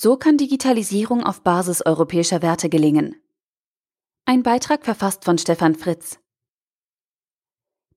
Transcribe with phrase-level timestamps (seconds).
[0.00, 3.16] So kann Digitalisierung auf Basis europäischer Werte gelingen.
[4.26, 6.20] Ein Beitrag verfasst von Stefan Fritz.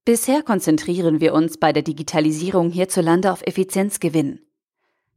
[0.03, 4.41] Bisher konzentrieren wir uns bei der Digitalisierung hierzulande auf Effizienzgewinn.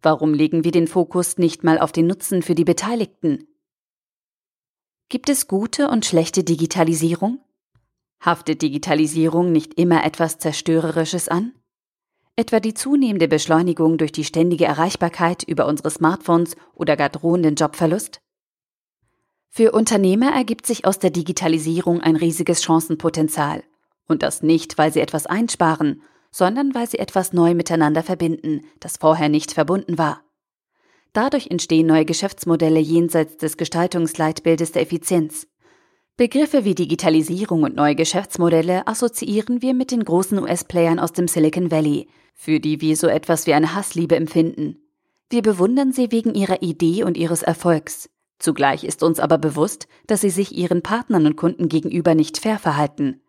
[0.03, 3.49] Warum legen wir den Fokus nicht mal auf den Nutzen für die Beteiligten?
[5.09, 7.41] Gibt es gute und schlechte Digitalisierung?
[8.21, 11.55] Haftet Digitalisierung nicht immer etwas Zerstörerisches an?
[12.37, 18.21] Etwa die zunehmende Beschleunigung durch die ständige Erreichbarkeit über unsere Smartphones oder gar drohenden Jobverlust?
[19.51, 23.63] Für Unternehmer ergibt sich aus der Digitalisierung ein riesiges Chancenpotenzial.
[24.09, 28.97] Und das nicht, weil sie etwas einsparen, sondern weil sie etwas neu miteinander verbinden, das
[28.97, 30.23] vorher nicht verbunden war.
[31.13, 35.47] Dadurch entstehen neue Geschäftsmodelle jenseits des Gestaltungsleitbildes der Effizienz.
[36.17, 41.73] Begriffe wie Digitalisierung und neue Geschäftsmodelle assoziieren wir mit den großen US-Playern aus dem Silicon
[41.73, 44.77] Valley, für die wir so etwas wie eine Hassliebe empfinden.
[45.29, 48.11] Wir bewundern sie wegen ihrer Idee und ihres Erfolgs.
[48.39, 52.61] Zugleich ist uns aber bewusst, dass sie sich ihren Partnern und Kunden gegenüber nicht fair
[52.61, 53.21] verhalten.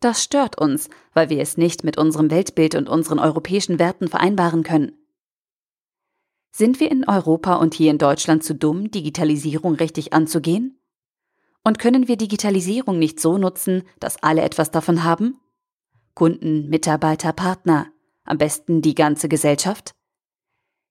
[0.00, 4.64] Das stört uns, weil wir es nicht mit unserem Weltbild und unseren europäischen Werten vereinbaren
[4.64, 4.92] können.
[6.50, 10.78] Sind wir in Europa und hier in Deutschland zu dumm, Digitalisierung richtig anzugehen?
[11.68, 15.38] Und können wir Digitalisierung nicht so nutzen, dass alle etwas davon haben?
[16.14, 17.88] Kunden, Mitarbeiter, Partner,
[18.24, 19.94] am besten die ganze Gesellschaft?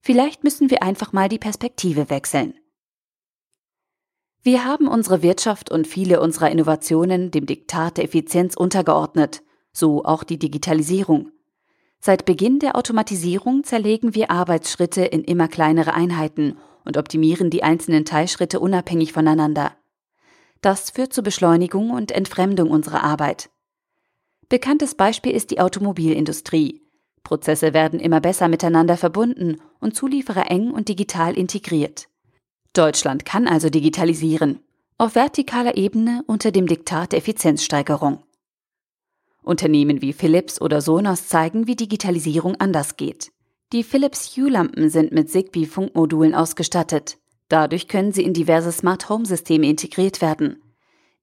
[0.01, 2.53] Vielleicht müssen wir einfach mal die Perspektive wechseln.
[4.43, 10.23] Wir haben unsere Wirtschaft und viele unserer Innovationen dem Diktat der Effizienz untergeordnet, so auch
[10.23, 11.31] die Digitalisierung.
[11.99, 16.55] Seit Beginn der Automatisierung zerlegen wir Arbeitsschritte in immer kleinere Einheiten
[16.85, 19.75] und optimieren die einzelnen Teilschritte unabhängig voneinander.
[20.61, 23.49] Das führt zur Beschleunigung und Entfremdung unserer Arbeit.
[24.49, 26.81] Bekanntes Beispiel ist die Automobilindustrie.
[27.23, 32.07] Prozesse werden immer besser miteinander verbunden und Zulieferer eng und digital integriert.
[32.73, 34.59] Deutschland kann also digitalisieren,
[34.97, 38.23] auf vertikaler Ebene unter dem Diktat der Effizienzsteigerung.
[39.43, 43.31] Unternehmen wie Philips oder Sonos zeigen, wie Digitalisierung anders geht.
[43.73, 47.17] Die Philips Hue-Lampen sind mit Zigbee-Funkmodulen ausgestattet.
[47.49, 50.61] Dadurch können sie in diverse Smart Home-Systeme integriert werden.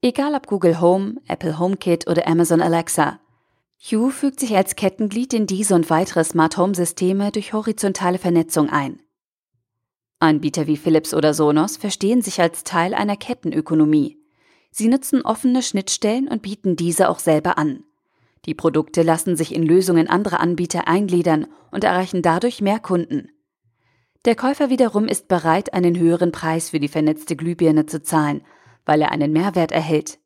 [0.01, 3.21] Egal ob Google Home, Apple HomeKit oder Amazon Alexa.
[3.79, 9.01] Hue fügt sich als Kettenglied in diese und weitere Smart Home-Systeme durch horizontale Vernetzung ein.
[10.21, 14.19] Anbieter wie Philips oder Sonos verstehen sich als Teil einer Kettenökonomie.
[14.71, 17.85] Sie nutzen offene Schnittstellen und bieten diese auch selber an.
[18.47, 23.29] Die Produkte lassen sich in Lösungen anderer Anbieter eingliedern und erreichen dadurch mehr Kunden.
[24.25, 28.41] Der Käufer wiederum ist bereit, einen höheren Preis für die vernetzte Glühbirne zu zahlen,
[28.87, 30.19] weil er einen Mehrwert erhält.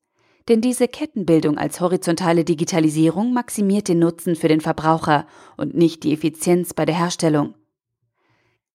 [0.48, 5.26] Denn diese Kettenbildung als horizontale Digitalisierung maximiert den Nutzen für den Verbraucher
[5.56, 7.54] und nicht die Effizienz bei der Herstellung.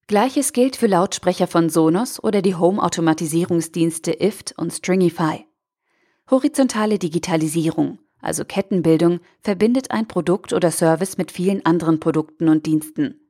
[0.07, 5.45] Gleiches gilt für Lautsprecher von Sonos oder die Home-Automatisierungsdienste IFT und Stringify.
[6.29, 13.22] Horizontale Digitalisierung, also Kettenbildung, verbindet ein Produkt oder Service mit vielen anderen Produkten und Diensten.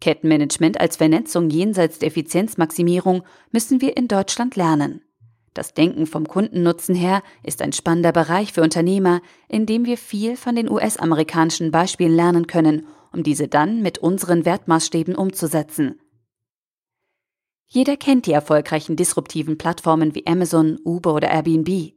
[0.00, 5.02] Kettenmanagement als Vernetzung jenseits der Effizienzmaximierung müssen wir in Deutschland lernen.
[5.54, 10.36] Das Denken vom Kundennutzen her ist ein spannender Bereich für Unternehmer, in dem wir viel
[10.36, 12.86] von den US-amerikanischen Beispielen lernen können
[13.16, 15.98] um diese dann mit unseren Wertmaßstäben umzusetzen.
[17.66, 21.94] Jeder kennt die erfolgreichen disruptiven Plattformen wie Amazon, Uber oder Airbnb.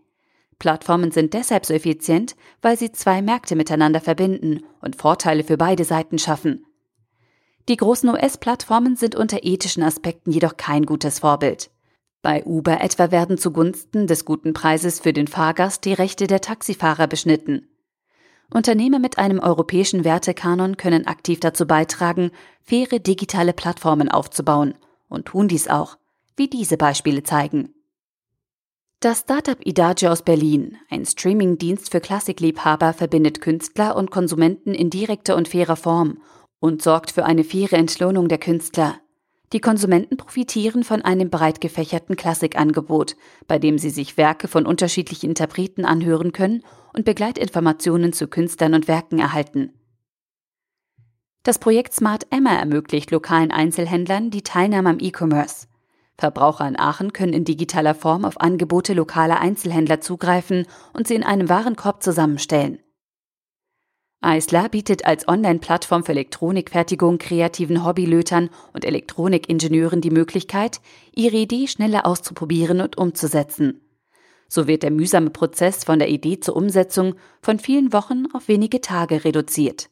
[0.58, 5.84] Plattformen sind deshalb so effizient, weil sie zwei Märkte miteinander verbinden und Vorteile für beide
[5.84, 6.66] Seiten schaffen.
[7.70, 11.70] Die großen US-Plattformen sind unter ethischen Aspekten jedoch kein gutes Vorbild.
[12.24, 17.06] Bei Uber etwa werden zugunsten des guten Preises für den Fahrgast die Rechte der Taxifahrer
[17.06, 17.68] beschnitten.
[18.52, 22.32] Unternehmer mit einem europäischen Wertekanon können aktiv dazu beitragen,
[22.64, 24.74] faire digitale Plattformen aufzubauen
[25.08, 26.00] und tun dies auch,
[26.36, 27.76] wie diese Beispiele zeigen.
[29.00, 35.36] Das Startup Idage aus Berlin, ein Streamingdienst für Klassikliebhaber, verbindet Künstler und Konsumenten in direkter
[35.36, 36.18] und fairer Form
[36.60, 39.00] und sorgt für eine faire Entlohnung der Künstler.
[39.52, 43.16] Die Konsumenten profitieren von einem breit gefächerten Klassikangebot,
[43.48, 46.64] bei dem sie sich Werke von unterschiedlichen Interpreten anhören können
[46.94, 49.74] und Begleitinformationen zu Künstlern und Werken erhalten.
[51.44, 55.68] Das Projekt Smart Emma ermöglicht lokalen Einzelhändlern die Teilnahme am E-Commerce.
[56.18, 61.24] Verbraucher in Aachen können in digitaler Form auf Angebote lokaler Einzelhändler zugreifen und sie in
[61.24, 62.80] einem Warenkorb zusammenstellen.
[64.22, 70.82] Eisler bietet als Online-Plattform für Elektronikfertigung kreativen Hobbylötern und Elektronikingenieuren die Möglichkeit,
[71.16, 73.80] ihre Idee schneller auszuprobieren und umzusetzen.
[74.50, 78.82] So wird der mühsame Prozess von der Idee zur Umsetzung von vielen Wochen auf wenige
[78.82, 79.90] Tage reduziert.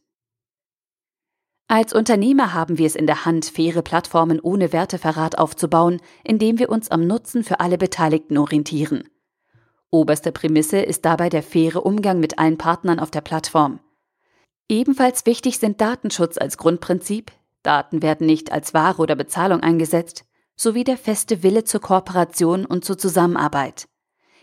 [1.70, 6.70] Als Unternehmer haben wir es in der Hand, faire Plattformen ohne Werteverrat aufzubauen, indem wir
[6.70, 9.08] uns am Nutzen für alle Beteiligten orientieren.
[9.90, 13.80] Oberste Prämisse ist dabei der faire Umgang mit allen Partnern auf der Plattform.
[14.70, 17.32] Ebenfalls wichtig sind Datenschutz als Grundprinzip,
[17.64, 20.26] Daten werden nicht als Ware oder Bezahlung eingesetzt,
[20.56, 23.88] sowie der feste Wille zur Kooperation und zur Zusammenarbeit.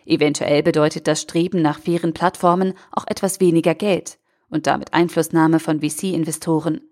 [0.07, 4.19] Eventuell bedeutet das Streben nach fairen Plattformen auch etwas weniger Geld
[4.49, 6.83] und damit Einflussnahme von VC-Investoren.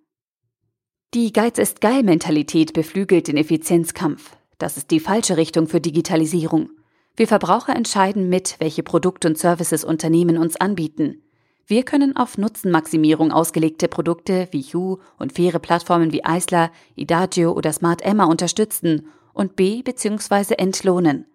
[1.15, 4.37] Die Geiz ist geil Mentalität beflügelt den Effizienzkampf.
[4.59, 6.71] Das ist die falsche Richtung für Digitalisierung.
[7.15, 11.23] Wir Verbraucher entscheiden mit, welche Produkte und Services Unternehmen uns anbieten.
[11.67, 17.73] Wir können auf Nutzenmaximierung ausgelegte Produkte wie Hue und faire Plattformen wie Eisler, Idagio oder
[17.73, 20.55] Smart Emma unterstützen und B bzw.
[20.55, 21.27] entlohnen.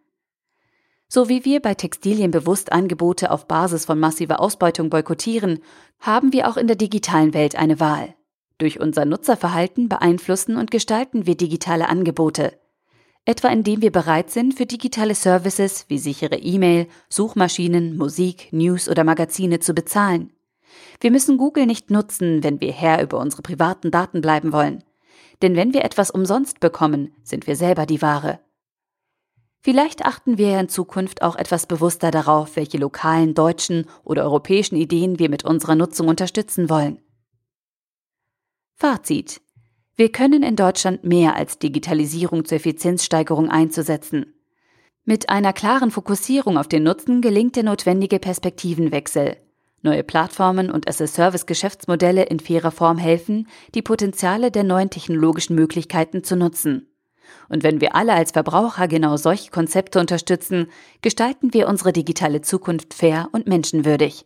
[1.09, 5.59] So wie wir bei Textilien bewusst Angebote auf Basis von massiver Ausbeutung boykottieren,
[5.99, 8.13] haben wir auch in der digitalen Welt eine Wahl.
[8.57, 12.59] Durch unser Nutzerverhalten beeinflussen und gestalten wir digitale Angebote.
[13.27, 19.03] Etwa indem wir bereit sind, für digitale Services wie sichere E-Mail, Suchmaschinen, Musik, News oder
[19.03, 20.31] Magazine zu bezahlen.
[21.01, 24.81] Wir müssen Google nicht nutzen, wenn wir Herr über unsere privaten Daten bleiben wollen.
[25.41, 28.39] Denn wenn wir etwas umsonst bekommen, sind wir selber die Ware.
[29.59, 35.19] Vielleicht achten wir in Zukunft auch etwas bewusster darauf, welche lokalen deutschen oder europäischen Ideen
[35.19, 37.01] wir mit unserer Nutzung unterstützen wollen.
[38.75, 39.41] Fazit.
[39.99, 44.35] Wir können in Deutschland mehr als Digitalisierung zur Effizienzsteigerung einzusetzen.
[45.05, 49.37] Mit einer klaren Fokussierung auf den Nutzen gelingt der notwendige Perspektivenwechsel.
[49.81, 56.35] Neue Plattformen und as-a-Service-Geschäftsmodelle in fairer Form helfen, die Potenziale der neuen technologischen Möglichkeiten zu
[56.35, 56.91] nutzen.
[57.49, 60.67] Und wenn wir alle als Verbraucher genau solche Konzepte unterstützen,
[61.01, 64.25] gestalten wir unsere digitale Zukunft fair und menschenwürdig.